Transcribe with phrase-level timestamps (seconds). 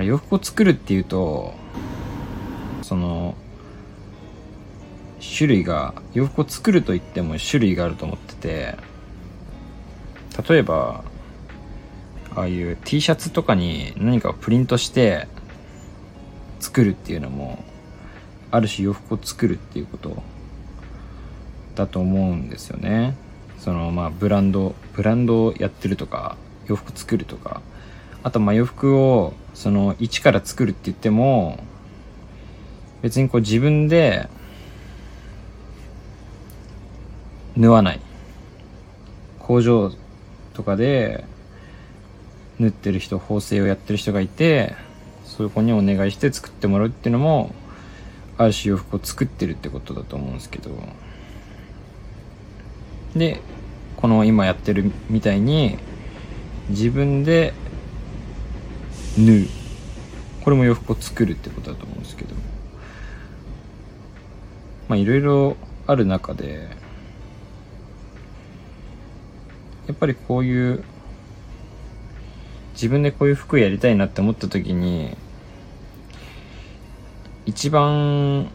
[0.00, 1.52] から洋服を作るっていうと
[2.82, 3.34] その
[5.36, 8.76] 種類が洋服を作るといっても種類があると思ってて
[10.48, 11.04] 例えば
[12.34, 15.28] ああいう T シャツとかに何かをプリントして
[16.60, 17.62] 作るっていうのも
[18.50, 20.22] ある種洋服を作るっていうこと
[21.74, 23.16] だと思うんですよね。
[23.58, 27.60] そのまあブランドブランドをやってるとか洋服作るとか
[28.22, 31.58] あとまあ洋服をその一から作るって言っても
[33.02, 34.28] 別にこう自分で
[37.56, 38.00] 縫わない。
[39.38, 39.90] 工場
[40.54, 41.24] とかで
[42.60, 44.76] 縫ってる人縫製をやってる人がいて
[45.24, 47.52] そういう子にお願いして作ってもらうっていうのも
[48.38, 50.70] ある種洋服を作ってるってことだと思うんですけど。
[53.16, 53.40] で
[53.96, 55.76] この今やってるみたいに
[56.68, 57.52] 自分で
[59.18, 59.46] 縫う
[60.42, 62.34] これも洋服を作るってことだと思うんですけど。
[64.90, 66.68] まあいろいろある中で
[69.86, 70.82] やっぱりこういう
[72.72, 75.16] 自分でこういう服やりたいなって思った時に
[77.46, 78.50] 一番、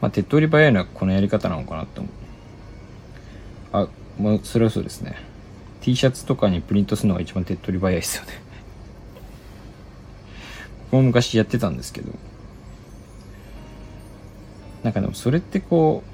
[0.00, 2.12] まあ、手っ取り早いのはこのやり方なのかなって思う
[3.72, 3.88] あ
[4.20, 5.14] もうそれはそうですね。
[5.80, 8.47] T シャツとかにプリントするのが一番手っ取り早いですよね。
[10.90, 12.12] も昔やってたんですけど。
[14.82, 16.04] なんかでもそれってこ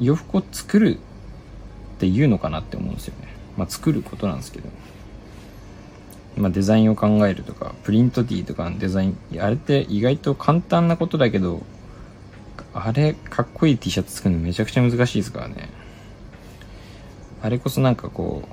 [0.00, 0.98] う洋服を作る
[1.96, 3.28] って言うのかなって思うんですよね。
[3.56, 4.68] まあ作ることなんですけど。
[6.36, 11.62] まあデザインを考えるとかプリント T とかのデザインあれって意外と簡単なことだけど
[12.72, 15.70] あれかっこいい T シャツ作るのめちゃくちゃ難しいですからね。
[17.42, 18.48] あれこそなんかこう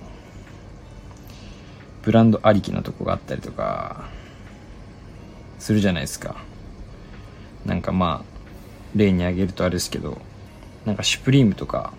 [2.04, 4.10] ブランドありきのとこがあったりとか
[5.60, 6.36] するじゃないですか。
[7.66, 8.38] なんかまあ
[8.96, 10.22] 例に挙げるとあれですけど
[10.86, 11.94] なんかシュプリームとか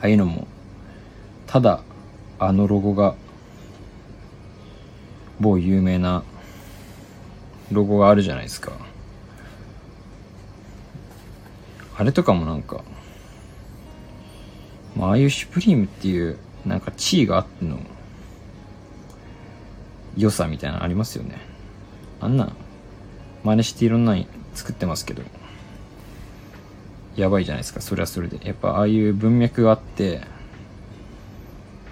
[0.00, 0.46] ああいうのも
[1.46, 1.82] ただ
[2.38, 3.14] あのロゴが
[5.40, 6.22] 某有名な
[7.70, 8.72] ロゴがあるじゃないですか。
[11.96, 12.82] あれとかもなんか、
[14.96, 17.78] まあ、ああいうシュプリームっていうなんか地位があっての
[20.16, 21.49] 良さみたいなのありますよね。
[22.20, 22.52] あんな
[23.44, 24.16] 真似していろんな
[24.54, 25.22] 作ってますけど
[27.16, 27.80] やばいじゃないですか。
[27.80, 28.40] それはそれで。
[28.46, 30.22] やっぱああいう文脈があって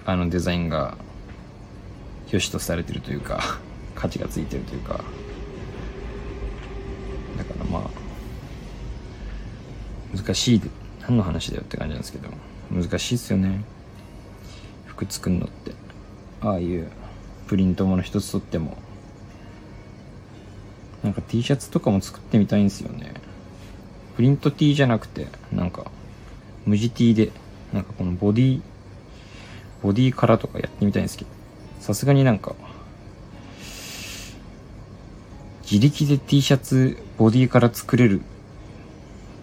[0.05, 0.97] あのデザインが
[2.31, 3.59] 良しとされてるというか
[3.95, 5.03] 価値がついてるというか。
[7.37, 7.89] だからまあ
[10.17, 10.61] 難しい
[11.01, 12.29] 何の話だよって感じなんですけど
[12.71, 13.63] 難しいっすよね。
[14.85, 15.73] 服作るのって。
[16.41, 16.89] ああいう
[17.47, 18.77] プリントもの一つとっても
[21.03, 23.13] なんか T シャツとかも作ってみたいんですよね
[24.19, 25.89] プリント T じゃなくて、なんか、
[26.65, 27.31] 無地 T で、
[27.71, 28.61] なんかこのボディ、
[29.81, 31.31] ボディカラーとかやってみたいんですけど、
[31.79, 32.53] さすがになんか、
[35.61, 38.23] 自力で T シャツ、ボディから作れるっ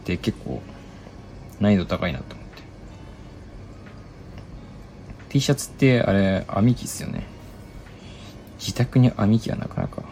[0.04, 0.60] て結構
[1.58, 2.62] 難易度高いなと思って。
[5.30, 7.26] T シャツってあれ、編み機っすよね。
[8.58, 10.02] 自宅に編み機はなかなか。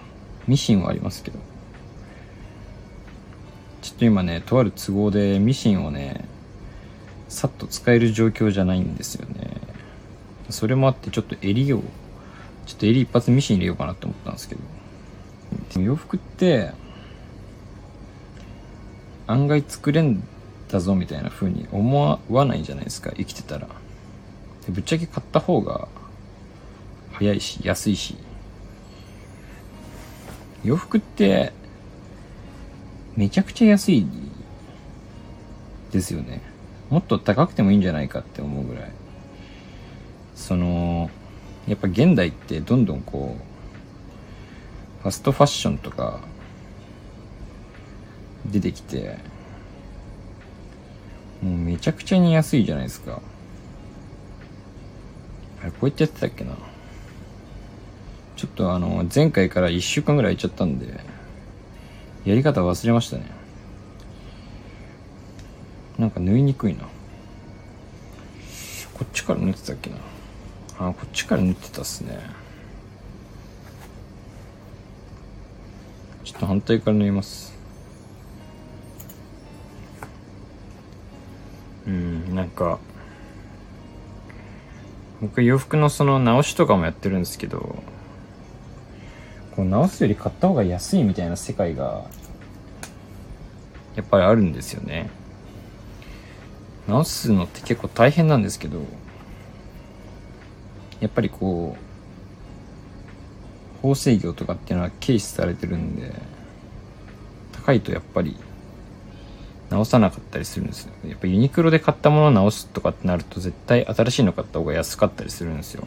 [0.47, 1.39] ミシンはありますけど。
[3.83, 6.27] ちょっと今ね、とある都合でミシンをね、
[7.29, 9.61] さっと使える状況じゃないんですよね。
[10.51, 11.83] それもあってちょっと襟を、
[12.67, 14.61] ちょっと襟一発ミシン入れようかなって思ったんですけど。
[15.81, 16.73] 洋服って、
[19.27, 20.23] 案外作れん
[20.71, 23.69] だぞみたいな風に思わないじゃないですか、生きてたら。
[24.67, 25.89] でぶっちゃけ買った方が
[27.13, 28.17] 早いし、安いし。
[30.65, 31.53] 洋服って
[33.17, 34.07] めちゃくちゃ安い
[35.93, 36.41] ですよね。
[36.91, 38.91] もっと高くてもいいんじゃないかって思うぐらい。
[40.35, 41.11] その、
[41.69, 46.21] やっぱ現代ってどんどんこう、ファストファッションとか
[48.47, 49.19] 出てきて、
[51.43, 53.21] もうめちゃくちゃに安いじゃないですか。
[55.63, 56.57] あれ、こうやってやってたっけな。
[58.37, 61.01] ちょっとあの、前回から1週間ぐらい空いちゃったんで、
[62.25, 63.27] やり方忘れましたね。
[65.99, 66.85] なんか縫いにくいな。
[68.95, 69.97] こっちから縫ってたっけな。
[70.79, 72.19] あこっちから縫ってたっすね。
[76.25, 77.55] ちょっと反対から縫います。
[81.87, 82.79] うんなんか
[85.21, 87.83] 僕洋服のその直しとかもやってるんですけど
[89.55, 92.05] こう直すより買った方が安いみたいな世界が
[93.95, 95.11] やっぱりあるんですよね。
[96.89, 98.83] 直すのって結構大変なんですけど
[101.01, 101.77] やっぱりこ
[103.83, 106.13] う縫製業とかっていうのは軽視されてるんで
[107.53, 108.37] 高いとやっぱり
[109.71, 110.93] 直さなかったりするんですよ。
[111.07, 115.87] やっぱユニクロで買ったものを直すとかってなると絶対新しいの買った方が安かったりするんですよ。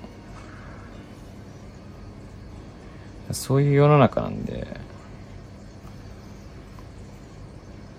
[3.31, 4.68] そういう世の中なんで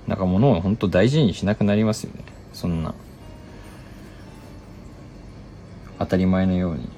[0.09, 2.25] なんか物を本当大事にしなくなりますよね。
[2.55, 2.95] そんな。
[5.99, 6.89] 当たり前のように。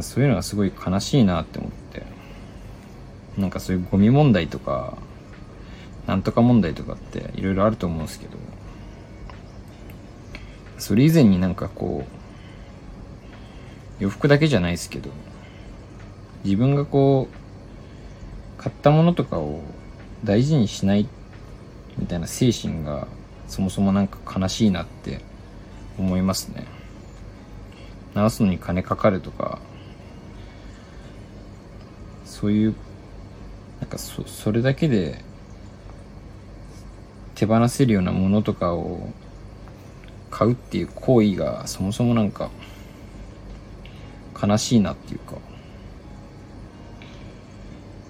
[0.00, 2.02] そういうのがすごい悲しいなって思って。
[3.36, 4.96] なんかそういうゴミ問題とか
[6.06, 8.38] なんとか問題とかっていろいろあると思うんですけど。
[10.78, 12.21] それ以前になんかこう
[14.02, 15.10] 洋服だけじゃないですけど
[16.42, 19.60] 自分がこう買ったものとかを
[20.24, 21.06] 大事にしない
[21.96, 23.06] みたいな精神が
[23.46, 25.20] そもそもなんか悲しいなって
[25.98, 26.64] 思いますね。
[28.14, 29.60] 直すのに金かかるとか
[32.24, 32.74] そういう
[33.80, 35.24] なんかそそれだけで
[37.36, 39.12] 手放せるようなものとかを
[40.28, 42.50] 買うっていう行為がそもそもなんか
[44.42, 45.36] 悲しいなっていうか。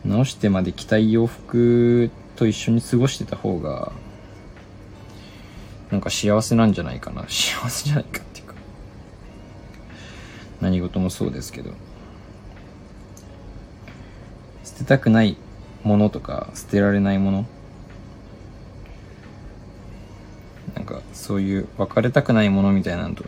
[0.04, 3.92] 直してまで着たい洋服と一緒に過ごしてた方が
[5.92, 7.22] なんか幸せなんじゃないかな。
[7.28, 8.54] 幸せじゃないかっていうか。
[10.60, 11.72] 何事もそうですけど。
[14.64, 15.36] 捨てたくない
[15.84, 17.46] ものとか捨てられないもの。
[20.74, 23.24] なんかそういう別れたくないものみたいなのと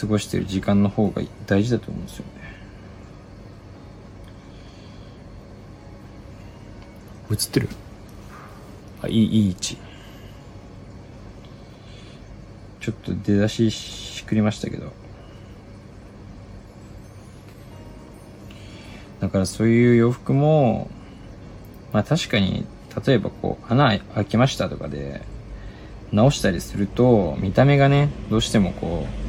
[0.00, 2.32] 過ごしてる時間の方が大事だと思うんですよね。
[7.30, 7.68] 映ってる？
[9.02, 9.78] あいいいい位置。
[12.80, 14.92] ちょっと出だししくりましたけど。
[19.20, 20.90] だからそういう洋服も
[21.92, 22.66] まあ確かに
[23.06, 25.22] 例えばこう穴開きましたとかで
[26.12, 29.23] 直したりすると見た目がねどうしてもこう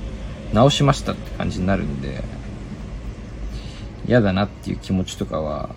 [0.54, 2.24] 直しましたって感じになるんで
[4.08, 5.70] 嫌だなっていう気持ちとかは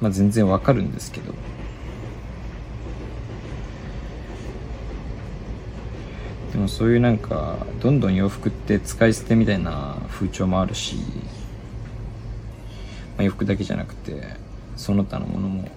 [0.00, 1.32] まあ全然わかるんですけど。
[6.52, 10.94] でもそういうなんかどんどん洋服って使い捨てみたいな風潮もあるし、
[13.16, 14.36] まあ、洋服だけじゃなくて
[14.76, 15.68] その他のものも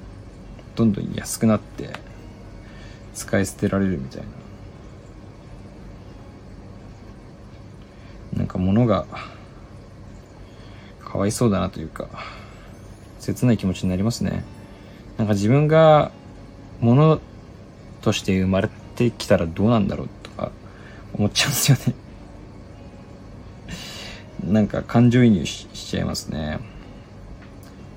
[0.75, 1.93] どんどん安くなって
[3.15, 4.27] 使い捨てられるみたいな。
[8.67, 9.05] なんか物が
[10.99, 12.09] かわいそうだなというか
[13.19, 14.43] 切ない気持ちになりますね。
[15.17, 16.11] なんか自分が
[16.79, 17.19] 物
[18.01, 20.51] として生まれてきたらどうなんだろうとか
[21.13, 21.95] 思っちゃうんですよね。
[24.53, 26.59] なんか感情移入しちゃいますね。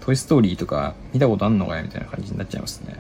[0.01, 2.97] トイストーリーとか見たことあんのかよみたいな感じになっちゃいますね。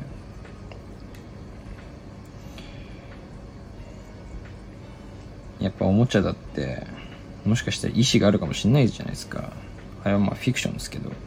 [5.60, 6.99] やっぱおもちゃだって
[7.44, 9.52] もしかしたら意志があるかもしれないじゃないですか。
[10.04, 11.08] あれはまあフィクションですけど。
[11.08, 11.20] だか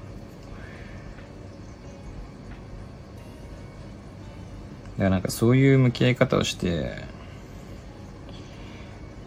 [5.05, 7.03] らなんかそういう向き合い方をして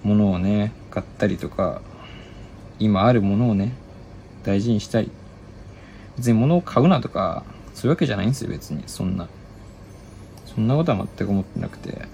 [0.04, 1.82] 物をね買ったりとか
[2.78, 3.72] 今あるものをね
[4.44, 5.10] 大事にしたい。
[6.16, 8.84] 別に物を買うなとかそういうわけじゃないんですよ別に。
[8.86, 9.28] そんな。
[10.46, 12.06] そんなことは全く思ってなくて。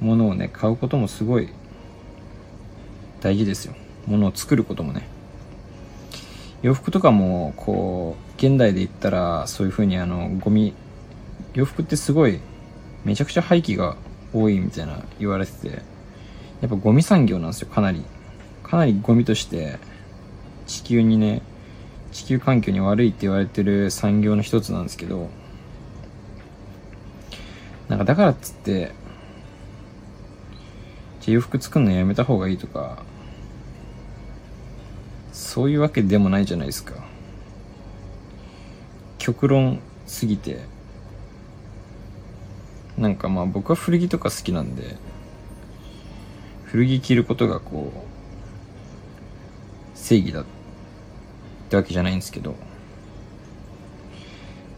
[0.00, 1.48] ものをね買うこともすごい
[3.20, 3.74] 大事ですよ。
[4.06, 5.06] ものを作ることもね。
[6.62, 10.74] 洋服とかもこう現代で言ったらそういう風にあのゴミ
[11.54, 12.40] 洋服ってすごい
[13.04, 13.96] めちゃくちゃ廃棄が
[14.34, 18.02] 多いみたいな言われててやっぱゴミ産業なんですよかなり。
[18.64, 19.78] かなりゴミとして
[20.66, 21.42] 地球にね
[22.12, 25.30] 地球環境に悪いって言われてる産業の一つなんですけど
[27.88, 28.92] なんかだからっつって
[31.28, 33.02] じゃ洋服作るのやめた方がいいとか
[35.32, 36.94] そういうわけでもないじゃないですか。
[39.18, 40.60] 極論すぎて。
[42.96, 44.96] なんかまあ僕は古着とか好きなんで
[46.64, 50.44] 古着着ることがこう正義だっ
[51.70, 52.56] てわけじゃないんですけど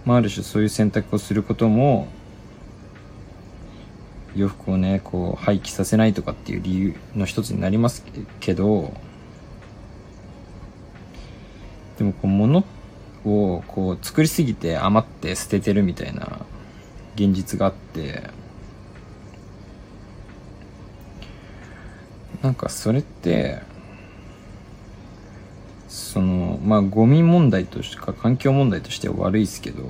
[0.05, 2.09] まあある種そういう選択をすることも
[4.37, 8.05] 洋服をねこう廃棄させないとかっていう理由の一つになります
[8.39, 8.93] けど
[11.99, 12.65] でもこう物
[13.25, 16.47] をこう作りすぎて余って捨ててるみたいな
[17.17, 18.23] 現実があって
[22.43, 23.61] なんかそれって
[25.89, 29.85] そのまあゴミ問題としか環境問題としては悪いですけど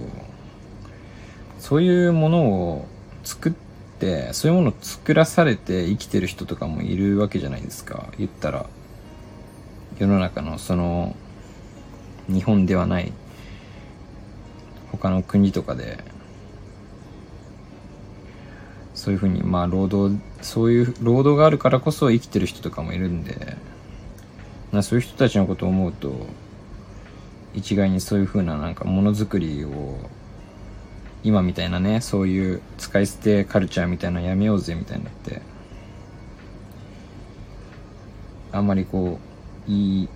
[1.59, 2.89] そういうものを
[3.23, 3.70] 作って
[4.33, 8.07] そういうものを作らされて生きてる人とかもいるわけじゃないですか。
[8.19, 8.66] 言ったら
[9.99, 11.14] 世の中のその
[12.28, 13.12] 日本ではない
[14.92, 16.02] 他の国とかで
[18.95, 23.57] そういうふうにまあ労働そういう労働があるからこそ生きてる人とかもいるんで
[24.73, 26.26] なそういう人たちのことを思うと
[27.54, 29.99] 一概にそういうふうななんかものづくりを
[31.23, 35.43] 今みたいなねそういう使い捨てカルチャーみたいなやめようぜみたいになって
[38.53, 39.19] あんまりこ
[39.67, 40.09] う言い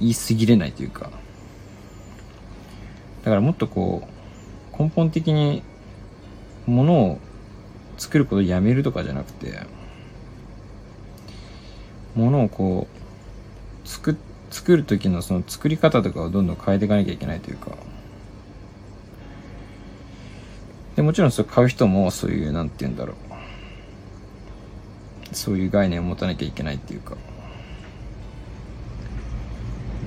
[0.00, 1.10] 言い過ぎれないというか。
[3.24, 4.08] だからもっとこ
[4.72, 5.62] う根本的に
[6.66, 7.18] ものを
[7.98, 9.60] 作ることをやめるとかじゃなくて
[12.14, 12.86] ものをこ
[13.84, 14.16] う作
[14.50, 17.72] 作る時のその作り方とかをどんどん変えていかなきゃいけないというか。
[20.98, 23.16] でもちろんそれ買う人もそういうなんて言うんだろう。
[25.32, 27.16] そういう概念を持たなきゃいけないっていうか。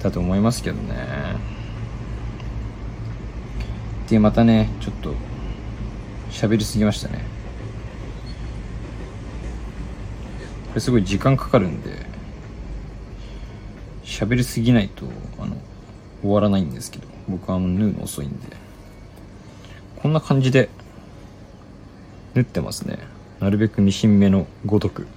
[0.03, 0.93] だと思いますけどね。
[4.09, 5.15] でまたねちょっと
[6.29, 7.19] 喋りすぎましたね。
[10.67, 12.05] これすごい時間かかるんで
[14.03, 15.05] 喋りすぎないと
[15.39, 15.55] あの
[16.21, 18.59] 終わらないんですけど僕はあの縫うの遅いんで。
[20.01, 20.67] こんな感じで
[22.33, 22.99] 縫ってますね。
[23.39, 25.07] なるべくミシン目のごとく。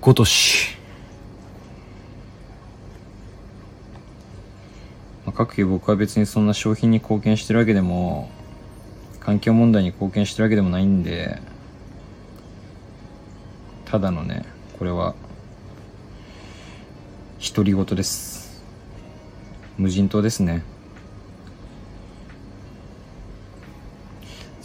[0.00, 0.76] ごとし、
[5.26, 8.30] まあ、各家僕は別にそんな商品に貢献してるわけでも
[9.20, 11.38] 環境問題に貢献してるわけでもないんで
[13.84, 14.46] ただのね
[14.78, 15.14] これは
[17.38, 18.62] 独り言です。
[19.76, 20.62] 無人島ですね。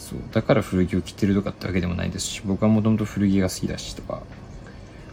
[0.06, 0.18] そう。
[0.30, 4.22] だから古着を着てるとかってわけでもないですし僕はもともと古着が好きだしとか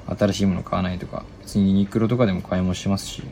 [0.06, 3.24] 新しいもの買わないとか別にユニクロとかでも買い物してますし。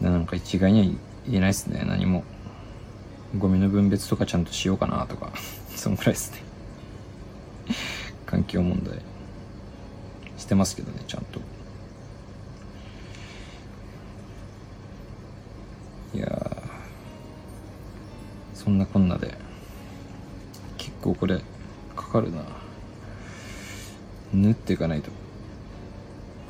[0.00, 0.86] なんか一概には
[1.26, 1.84] 言えないですね。
[1.86, 2.24] 何も。
[3.36, 5.30] ゴミの分別とかちゃんとしようかなとか。
[5.76, 6.38] そんぐらいですね。
[8.24, 8.98] 環境問題。
[10.38, 11.40] してますけどねちゃんと。
[18.70, 19.34] そんなこんなで。
[20.78, 21.40] 結構これ
[21.96, 22.44] かかるな。
[24.32, 25.10] 縫っていかないと。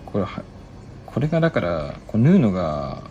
[0.05, 0.43] これは
[1.07, 3.03] これがだからこう縫うのが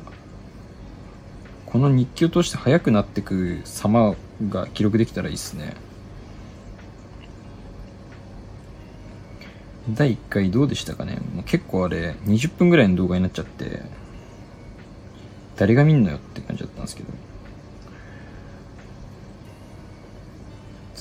[1.66, 4.14] この日記を通して速くなってく様
[4.48, 5.74] が記録できたらいいっすね。
[9.90, 11.20] 第1回どうでしたかね？
[11.34, 13.82] もう結構あれ20分ぐらいの動画になっちゃって
[15.56, 17.10] 誰が見んのよって感じだったんですけど。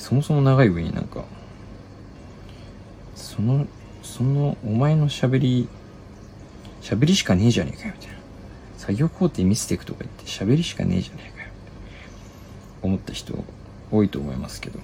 [0.09, 1.23] そもそも長い上になんか
[3.13, 3.67] その
[4.01, 5.69] そのお前の喋り
[6.81, 8.19] 喋りしかねえじゃねえかよみたいな。
[8.79, 11.49] 作業工程見せていくとか言って喋りしかねえじゃねえかよ
[12.81, 13.35] 思った人
[13.91, 14.79] 多いと思いますけど。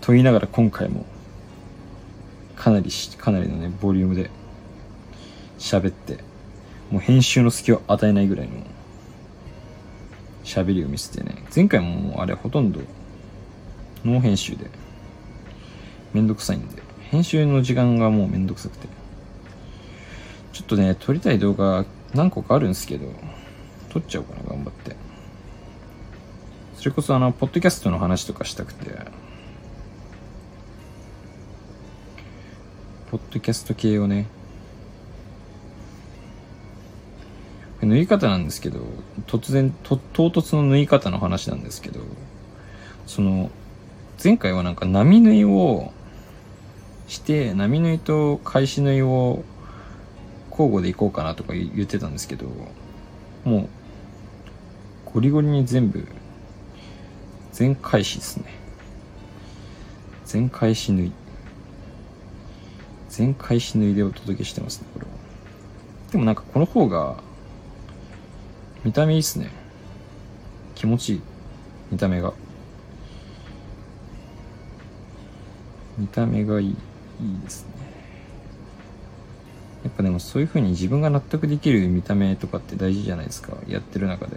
[0.00, 1.04] と言いながら今回も
[2.56, 4.30] かなりかなりのねボリュームで
[5.58, 6.20] 喋って
[6.90, 8.54] もう編集の隙を与えないぐらいの
[10.44, 11.44] 喋りを見せてね。
[11.54, 12.80] 前回ももうあれほとんど
[14.04, 14.70] ノー編集で。
[16.12, 16.82] めんどくさいんで。
[17.10, 18.88] 編集の時間がもうめんどくさくて。
[20.52, 21.84] ちょっとね撮りたい動画
[22.14, 23.12] 何個かあるんですけど、
[23.90, 24.96] 撮っちゃおうかな、頑張って。
[26.76, 28.90] それこそあの、ポッドキャストの話とかしたくて、
[33.10, 34.26] ポッドキャスト系をね、
[37.82, 38.80] 縫い方なんですけど、
[39.26, 42.00] 突然、と、唐突の縫い方の話なんですけど、
[43.06, 43.50] その、
[44.22, 45.92] 前回はなんか波縫いを
[47.06, 49.44] して、波縫いと返し縫いを
[50.50, 52.46] 交互でいこうかなとか言ってたんですけど、
[53.44, 53.68] もう、
[55.12, 56.06] ゴリゴリに全部、
[57.52, 58.44] 全返しですね。
[60.24, 61.12] 全返し縫い。
[63.10, 65.12] 全返し縫いでお届けしてますね、これは。
[66.10, 67.16] でもなんかこの方が、
[68.82, 69.50] 見た目いいっすね。
[70.74, 71.20] 気持ちいい。
[71.92, 72.32] 見た目が。
[75.98, 76.68] 見た目がいい。
[76.68, 77.70] いいですね。
[79.84, 83.56] やっぱでもそういう風に自分が納得できる見た目とかって大事じゃないですか。
[83.68, 84.36] やってる中で。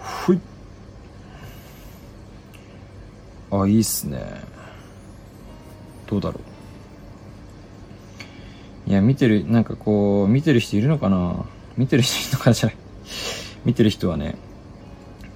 [0.00, 0.40] ふい。
[3.52, 4.42] あいいっすね。
[6.06, 6.40] どうだろ
[8.86, 8.90] う。
[8.90, 11.46] いや見てるなんかこう見てる人いるのかな。
[11.76, 12.54] 見てる人いるのかな。
[12.54, 12.76] じゃない。
[13.64, 14.36] 見てる人はね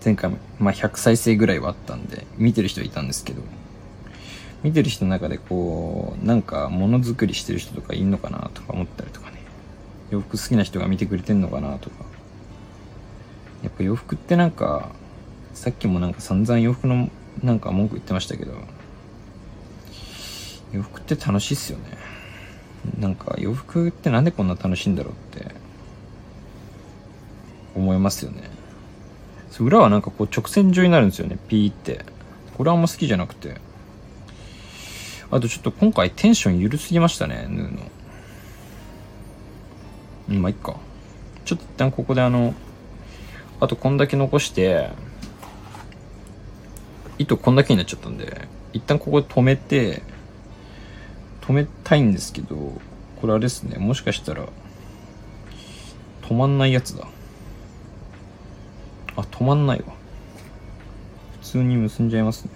[0.05, 3.43] 前回も、まあ、100再生ぐらいはあったんで見てる人いたんですけど
[4.63, 9.37] 見てる人の中でこうなんかものづくりしてる人とかいんのかなとか思ったりとかね。
[10.11, 12.05] 洋服好きな人が見てくれてんのかなとか。
[13.63, 14.91] やっぱ洋服ってなんか
[15.55, 17.11] さっきもなんか散々洋服の
[17.43, 18.53] なんか文句言ってましたけど
[20.73, 21.85] 洋服って楽しいっすよね。
[22.99, 25.55] なんか洋服ってなんでこんな楽しいんだろうって
[27.75, 28.56] 思いますよね。
[29.63, 32.05] 裏はなんかこう直線状になるんですよねピーって
[32.57, 33.57] これはあんま好きじゃなくて
[35.31, 40.41] あとちょっと今回テンション緩すぎましたね、ヌーの。
[40.41, 40.77] まあ、いっか。
[41.45, 42.55] ちょっと一旦ここであの、
[43.59, 44.91] あとこんだけ残して、
[47.19, 50.03] 糸こんだけになっちゃったんで、一旦ここで止めて、
[51.41, 52.81] 止めたいんですけど、
[53.21, 54.47] これあれですね、もしかしたら、
[56.23, 57.09] 止まんないやつだ。
[59.17, 59.95] あ、止まんないわ。
[61.41, 62.51] 普通に結んじゃいますね。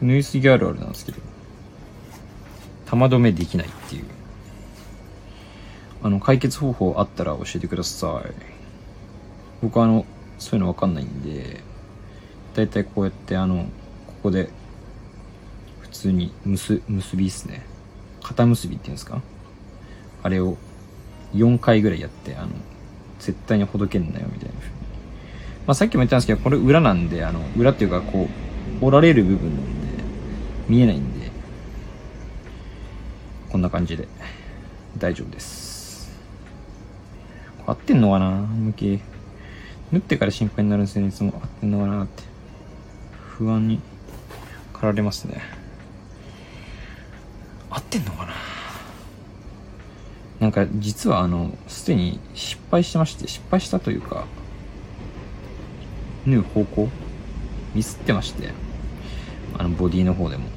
[0.00, 1.18] 縫いすぎあるあるなんですけど、
[2.86, 4.04] 玉止めできないっていう。
[6.02, 8.32] あの、解決方法あったら教えてください。
[9.62, 10.04] 僕はあの、
[10.40, 11.60] そういうのわかんないんで、
[12.56, 13.66] だいたいこうやってあの、
[14.08, 14.50] ここで、
[15.82, 17.64] 普通に結、結びっすね。
[18.24, 19.20] 肩結びっていうんですか？
[20.24, 20.56] あれを
[21.34, 22.48] 4回ぐらいやって、あの、
[23.22, 24.74] 絶対にほどけんなよみたいな風に。
[25.66, 28.28] まあさっきも言ったんですけど、これ裏なんで、あの、裏っていうかこ
[28.80, 30.02] う、折られる部分なんで
[30.68, 31.30] 見えないんで、
[33.48, 34.08] こんな感じで
[34.98, 36.10] 大丈夫です。
[37.64, 39.00] 合ってんのかな向き。
[39.92, 41.32] 縫ってから心配になるんですよね、いつも。
[41.40, 42.24] 合ってんのかなって。
[43.38, 43.80] 不安に
[44.72, 45.40] 駆られますね。
[47.70, 48.32] 合ってんのかな
[50.42, 54.24] なんか実はあの、すでに失敗してまして、失敗したというか、
[56.26, 56.88] 縫う方向
[57.76, 58.48] ミスってまして、
[59.56, 60.48] あの、ボディの方でも。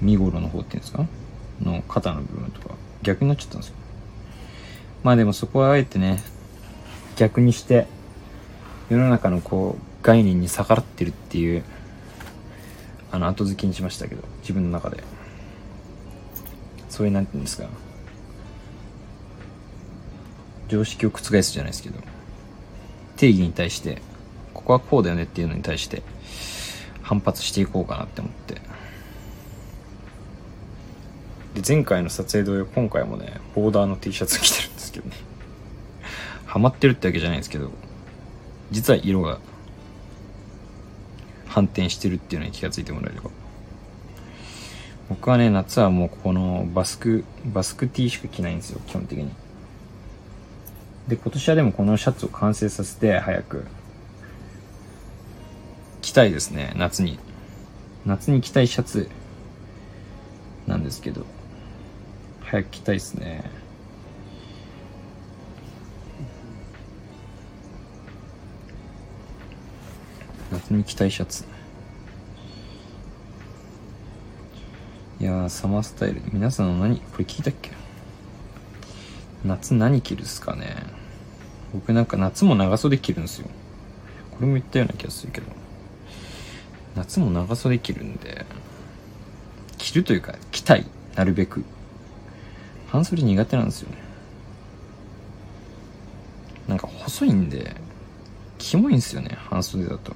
[0.00, 1.04] 身頃の方っていうんですか
[1.60, 3.76] の肩の部分とか、逆になっちゃったんですよ。
[5.02, 6.22] まあでもそこはあえてね、
[7.16, 7.86] 逆にして、
[8.88, 11.64] 世の中のこう、概念に逆らってるっていう、
[13.12, 15.04] あの、後付けにしましたけど、自分の中で。
[16.96, 17.68] そういう、なんて言うんですか。
[20.68, 22.00] 常識を覆すじゃないですけど、
[23.16, 24.00] 定義に対して、
[24.54, 26.02] ここはこうだよねっていうのに対して、
[27.02, 28.54] 反発していこうかなって思って。
[31.60, 35.16] で、前回の撮影同様、今回もね、ボーダーの T シャツ着てるんですけどね。
[36.46, 37.70] ハマってるってわけじゃないんですけど、
[38.70, 39.38] 実は色が
[41.46, 43.28] 反転してるっていうのに気がついてもらえれば。
[45.08, 49.30] 僕はね、夏はもうこのバスク、バスク T しか着ないんですよ、基本的に。
[51.06, 53.64] で、今年はでもこのシャツを完成させて、早く。
[56.02, 57.18] 着たいですね、夏に。
[58.04, 59.08] 夏に着たいシャツ
[60.66, 61.24] なんですけど、
[62.40, 63.50] 早く着たいですね。
[70.50, 71.55] 夏に着たいシャツ。
[75.26, 76.22] や、サマースタイル。
[76.32, 77.72] 皆さんの何、これ聞いたっけ？
[79.44, 80.76] 夏何着るっすかね？
[81.74, 83.48] 僕なんか夏も長袖着るんですよ。
[84.30, 85.46] これも言ったような気がするけど。
[86.94, 88.46] 夏も長袖着るんで、
[89.76, 90.86] 着るというか、着たい。
[91.14, 91.64] なるべく。
[92.88, 93.98] 半袖苦手なんですよね。
[96.68, 97.76] なんか細いんで、
[98.58, 100.14] キモいんですよね、半袖だと。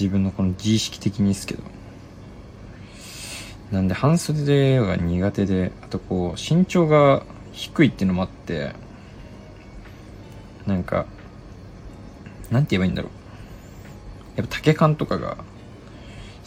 [0.00, 1.62] 自分のこの自意識的にですけど。
[3.70, 8.72] なんで半袖が苦手で、あとこう、身長が低いっていうのもあって、
[10.66, 11.04] なんか、
[12.50, 13.10] なんて言えばいいんだろ
[14.36, 14.38] う。
[14.38, 15.36] やっぱ丈感とかが、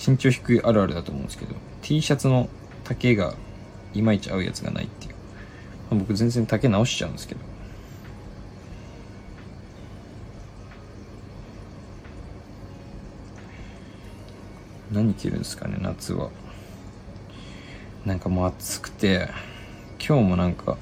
[0.06, 2.50] 身長低いあるあるだと思うんですけど、T シャツの
[2.84, 3.36] 丈が
[3.94, 5.16] いまいち合うやつがないっていう。
[5.92, 7.53] 僕全然丈直しちゃうんですけど。
[15.04, 16.30] 何着るんですかね、夏は。
[18.06, 19.30] なんかもう暑くて、
[20.06, 20.78] 今日もなんか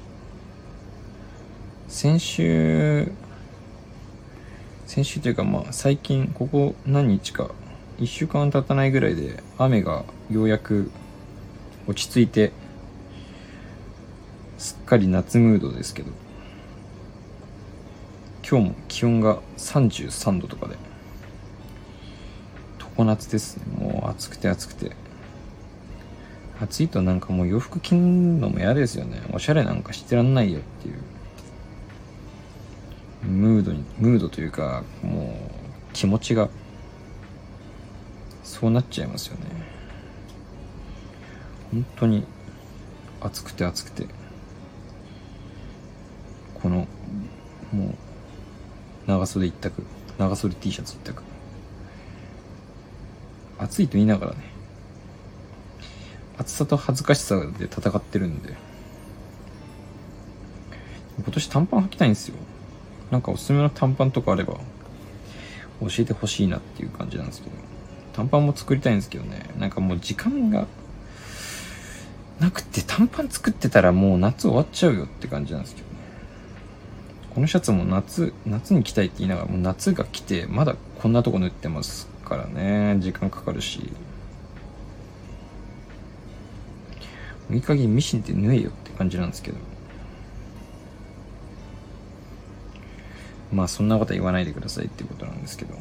[1.87, 3.11] 先週
[4.87, 7.51] 先週というかまあ最近ここ何日か
[7.99, 10.89] 1週間経たないぐらいで雨がようやく
[11.87, 12.51] 落ち着いて
[14.57, 16.11] すっかり夏ムードですけど
[18.49, 20.77] 今日も気温が33度とかで
[23.01, 23.57] 常夏です。
[23.57, 24.91] ねもう暑くて暑くて。
[26.61, 29.21] 暑いとなんかもう洋服着るのも嫌ですよね。
[29.33, 30.99] おしゃれなんかしてらんないよっていう。
[33.25, 36.49] ムードにムードというかもう気持ちが
[38.43, 39.45] そうなっちゃいますよね。
[41.71, 42.25] 本当に
[43.21, 44.05] 暑くて暑くて。
[46.61, 46.87] この
[47.73, 47.95] もう
[49.07, 49.83] 長袖一択。
[50.19, 51.30] 長袖 T シャツ一択。
[53.61, 54.39] 暑いと言いながらね
[56.37, 58.55] 暑さと恥ずかしさで戦ってるんで。
[61.17, 62.35] 今年短パン履きたいんですよ。
[63.11, 64.55] なんかおすすめの短パンとかあれば
[65.81, 67.55] 教えてほしいなっていう感じなんですけど。
[68.13, 69.49] 短パンも作りたいんですけどね。
[69.59, 70.65] なんかもう時間が
[72.39, 75.93] なくて短パン作ってたらもう夏終わっちゃうよって感じなんですけどね。
[77.35, 82.10] このシャツも夏夏に着たいって言いながらもう夏が来てまだこんなとこ縫ってます。
[82.31, 83.91] からね時間かかるし。
[87.51, 89.57] いい加減ミシンって縫えよって感じなんですけど。
[93.51, 95.75] まあそんなことは言わないでくださいっていうことなんですけど。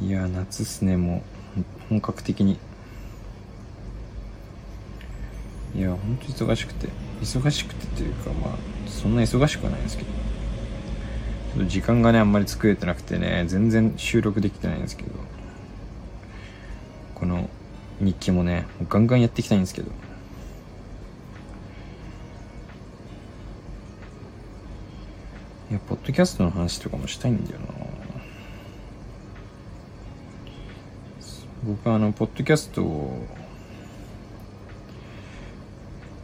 [0.00, 1.24] いや夏っすねも
[1.56, 1.64] う。
[1.88, 2.56] 本格的に。
[5.74, 6.88] いやほんと忙しくて。
[7.20, 10.29] 忙しくてというかまあそんな忙しくはないですけど。
[11.66, 15.10] 時間がねあんまり作れてなくてね全然収録できてないんですけど。
[17.20, 17.50] この
[18.00, 19.90] 日記もねガンガンやっていきたいんですけど。
[25.70, 27.66] いやポッドキャストの話とかもしたいんだよな。
[31.62, 33.26] 僕はあのポッドキャストを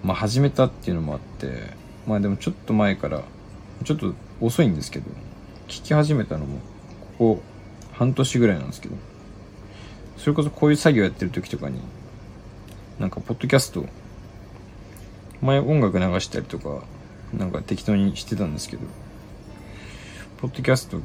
[0.02, 1.74] まあ始めたっていうのもあって
[2.06, 3.22] まあでもちょっと前から
[3.84, 5.10] ちょっと遅いんですけど
[5.68, 6.58] 聞き始めたのも
[7.18, 7.42] ここ
[7.92, 8.96] 半年ぐらいなんですけど
[10.16, 11.80] それこそこういう作業やってる時とかに
[12.98, 13.86] なんかポッドキャスト
[15.40, 16.82] 前音楽流したりとか
[17.36, 18.82] なんか適当にしてたんですけど
[20.38, 20.98] ポッドキャスト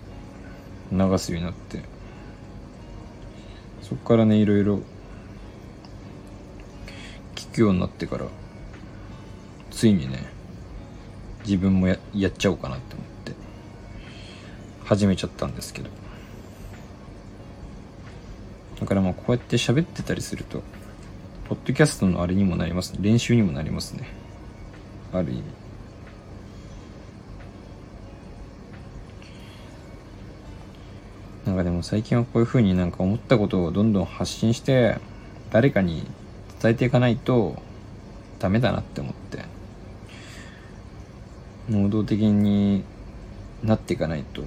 [0.92, 1.82] 流すようになって
[3.82, 4.82] そっからねいろいろ
[7.36, 8.26] 聞くようになってから
[9.72, 10.26] ついにね
[11.46, 13.11] 自分もややっちゃおうかなって思って。
[14.86, 15.90] 始めちゃったんですけど。
[18.80, 20.64] だからまあこうやって喋ってたりすると
[21.48, 23.00] ポッドキャストのあれにもなりますね。
[23.02, 24.08] 練習にもなりますね。
[25.14, 25.44] ある意味。
[31.46, 34.98] なんかでも最近はこういう風になんか思ったことをどんどん発信して
[35.52, 36.08] 誰かに
[36.62, 37.62] 伝えていかないと
[38.40, 39.44] ダメだなって思って。
[41.70, 42.84] 能動的に
[43.64, 44.44] なっていかないと。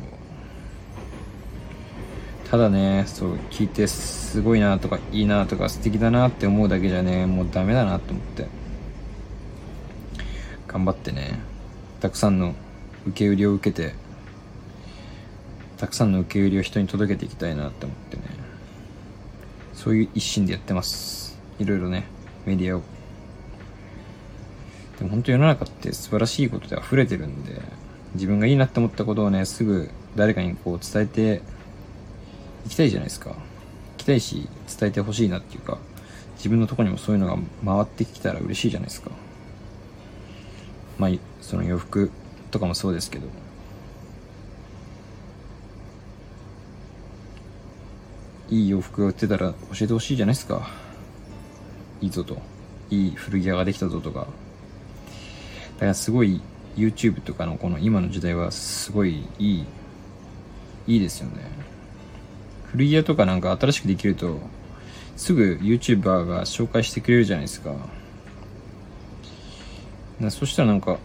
[2.51, 8.47] ただねそう聞いてすごいなとかいいなとか素敵だなって思うだけじゃねもうダメだなと思って。
[10.67, 11.39] 頑張ってね。
[12.01, 12.55] たくさんの
[13.07, 13.95] 受け売りを受けて
[15.77, 18.23] たくさんの受け売りを人に届けていきたいなって思ってね。
[19.73, 21.39] そういう一心でやってます。
[21.59, 22.07] いろいろね
[22.47, 22.83] メディアを。
[24.99, 27.61] でも本当世の中って素晴らしいことで溢れてるんで
[28.15, 31.43] 自分がいいなって思ったことをねすぐ誰かにこう伝えて
[32.67, 33.31] いきたいじゃないですか。
[33.31, 33.37] 行
[33.99, 34.49] きたいし
[34.79, 35.79] 伝えてほしいなっていうか
[36.37, 39.11] 自分のとこにもそういうのが回ってきたら嬉しいじゃないですか。
[40.99, 42.11] まあその洋服
[42.51, 43.27] とかもそうですけど。
[48.51, 50.69] いい洋服が売ってたら教えてほしいじゃないですか。
[52.01, 52.37] いいぞと。
[52.91, 54.21] いい古着屋ができたぞとか。
[54.21, 54.27] だ
[55.81, 56.41] からすごい
[56.77, 59.67] YouTube とかのこの今の時代はすごいいい
[60.87, 61.64] いいですよね。
[62.75, 64.41] 古着屋とかなんか新しくできると
[65.17, 67.73] すぐ YouTuber が紹介してくれるじゃないですか。
[70.21, 70.99] かそしたらなんか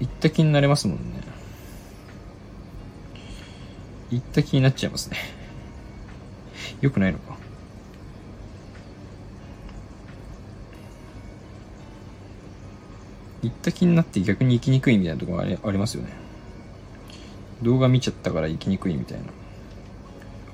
[0.00, 1.02] 行った気になれますもんね。
[4.10, 5.16] 行った気になっちゃいますね。
[6.82, 7.36] よくないのか。
[13.42, 16.10] 行った気になって逆に行きにくいみたいなところありありますよね。
[17.62, 19.24] 動画見ちゃったから行きにくいみたいな。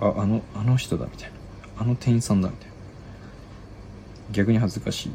[0.00, 1.36] ああのあの人だみたいな。
[1.80, 2.74] あの店員さんだみたいな。
[4.32, 5.12] 逆に恥ずかしい。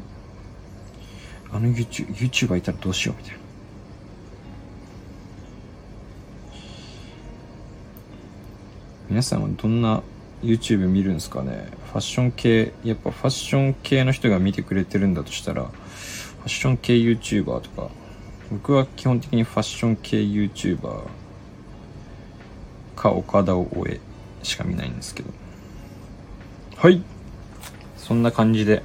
[1.52, 3.38] あの YouTube YouTuber いたらどうしようみたいな。
[9.08, 10.02] 皆さんはどんな
[10.42, 11.68] YouTube 見るんですかね？
[11.86, 17.90] ファッション系やっぱファッション系の人が見てくれてるんだとしたらファッション系 YouTuber とか。
[18.50, 21.04] 僕は基本的にファッション系 YouTuber
[22.94, 24.00] か岡田を終え。
[24.44, 25.30] しか見ないんですけど。
[26.76, 27.02] はい。
[27.96, 28.82] そんな感じで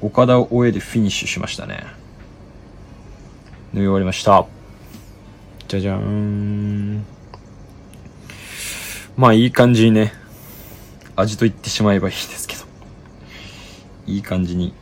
[0.00, 1.84] 岡田を終えでフィニッシュしましたね。
[3.72, 4.46] 縫い終わりました。
[5.68, 7.04] じゃじゃーん。
[9.16, 10.12] まあいい感じにね
[11.14, 12.64] 味と言ってしまえばいいですけど。
[14.06, 14.72] いい感じに。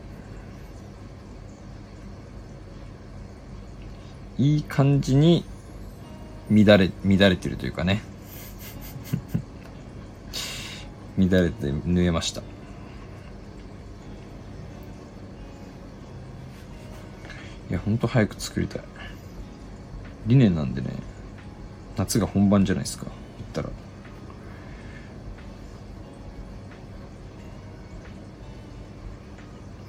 [4.39, 5.45] いい感じに
[6.51, 8.03] 乱れ乱れてるというかね。
[11.19, 12.43] 乱れて縫えました。
[17.69, 18.83] いやほんと早く作りたい。
[20.27, 20.91] 理念なんでね
[21.97, 23.69] 夏が本番じゃないですか言ったら。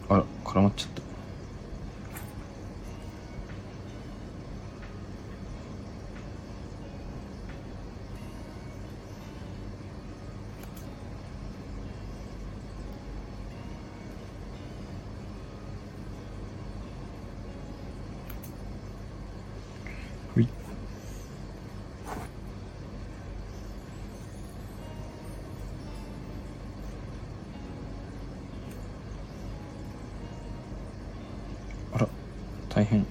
[0.10, 1.09] あら絡まっちゃった。
[32.80, 33.06] 大変。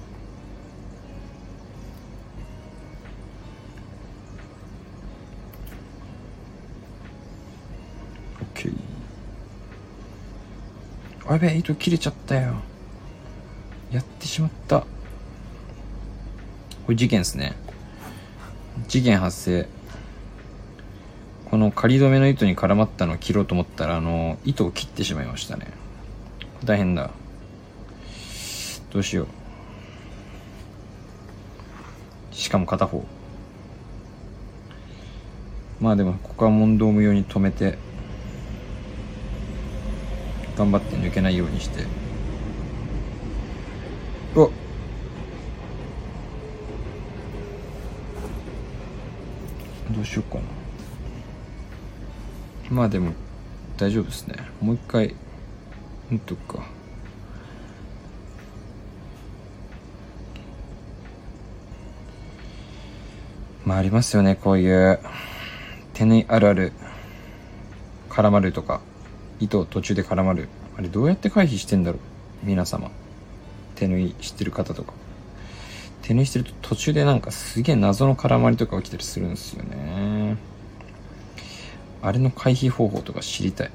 [11.27, 12.55] あやべえ糸切れちゃったよ。
[13.93, 14.81] やってしまった。
[14.81, 14.87] こ
[16.89, 17.55] れ事件ですね。
[18.87, 19.69] 事件発生。
[21.51, 25.67] この仮止めの糸に絡まったのを切ろうと思ったらあの糸を切ってしまいましたね。
[26.65, 27.11] 大変だ。
[28.91, 29.38] どうしよう
[32.49, 33.05] しかも片方。
[35.83, 37.77] まあでもここは問答無用に止めて
[40.57, 41.85] 頑張って抜けないようにして。
[44.35, 44.49] うわ。
[49.91, 50.45] どうしようかな。
[52.71, 53.13] まあでも
[53.77, 54.37] 大丈夫ですね。
[54.63, 55.15] もう一回
[56.11, 56.78] 打っとくか。
[63.69, 64.99] まあありますよねこういう
[65.93, 66.73] 手縫いあるある
[68.09, 68.81] 絡まるとか
[69.41, 70.49] 糸途中で絡まる。
[70.79, 72.01] あれどうやって回避してんだろう
[72.47, 72.91] 皆様。
[73.75, 74.95] 手縫いしてる方とか。
[76.01, 80.39] 手縫いしてると途中でなんかすげえ謎の絡まりとか起きたりするんですよね。
[82.01, 83.71] あれの回避方法とか知りたい。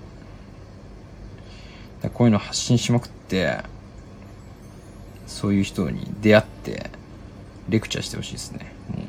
[2.01, 3.59] だこういうの発信しまくって
[5.27, 6.89] そういう人に出会って
[7.69, 8.73] レクチャーしてほしいですね。
[8.89, 9.07] もう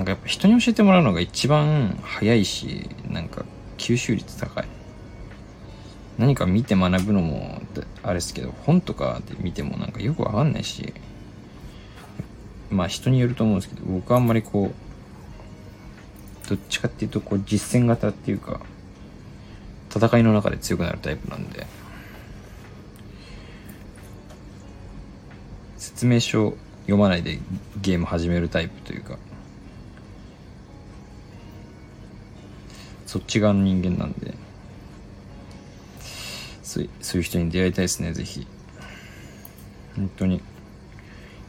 [0.00, 3.44] なんかやっぱ人に教えてもらうのが一番早いしなんか
[3.76, 4.64] 吸収率高い。
[6.16, 7.60] 何か見て学ぶのも
[8.02, 10.94] あれですけど本とかで見てもなんかよくわかんないし
[12.70, 14.72] まあ人によると思うんですけど僕はあんまりこ
[16.46, 18.60] うどっちかっていうとこう実践型っていうか
[19.94, 21.66] 戦いの中で強くなるタイプなんで
[25.76, 27.38] 説明書読まないで
[27.82, 29.18] ゲーム始めるタイプというか
[33.10, 34.34] そっち側の人間なんで。
[36.62, 38.46] そういう人に出会いたいですねぜひ。
[39.96, 40.40] 本当に。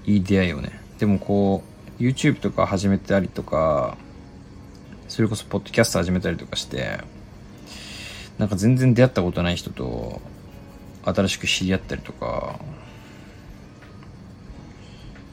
[0.07, 0.71] いい出会いをね。
[0.97, 1.61] でもこ
[1.99, 3.95] う YouTube とか始めたりとか
[5.07, 7.01] それこそポッドキャスト始めたりとかして
[8.39, 10.19] なんか全然出会ったことない人と
[11.03, 12.59] 新しく知り合ったりとか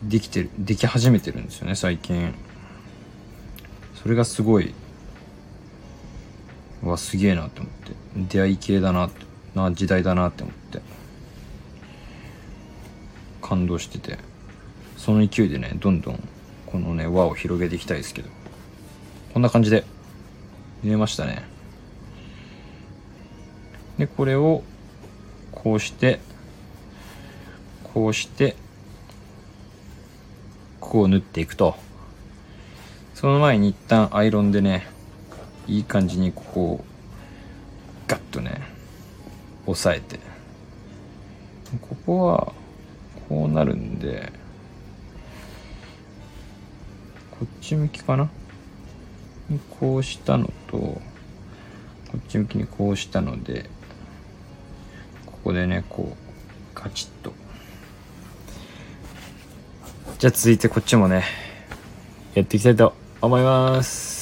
[0.02, 2.34] できてるでき始めてるんですよね最近。
[3.94, 4.74] それがすごい
[6.82, 7.92] わすげえなって思って。
[8.16, 10.80] 出会い系だなってな時代だなって思って。
[13.42, 14.18] 感動してて。
[14.96, 16.28] その勢いでねどんどん
[16.66, 18.28] このね輪を広げていきたいですけど。
[19.32, 19.84] こんな感じで
[20.82, 21.44] 見えましたね。
[23.98, 24.62] でこれを
[25.52, 26.20] こうして
[27.92, 28.54] こうして
[30.80, 31.76] ここを縫っていくと。
[33.14, 34.86] その前に一旦アイロンでね
[35.68, 36.84] いい感じにここを
[38.08, 38.60] ガッとね
[39.66, 40.18] 押さえて。
[41.82, 42.52] ここは
[43.28, 44.32] こうなるんで
[47.30, 48.30] こっち向きかな？
[49.78, 51.00] こうしたのとこ
[52.16, 53.68] っち向きにこうしたので
[55.26, 57.34] ここでねこうカチッと。
[60.18, 61.24] じゃあ続いてこっちもね
[62.34, 64.17] やっていきたいと思います。